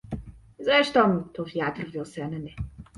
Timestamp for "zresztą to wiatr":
0.59-1.91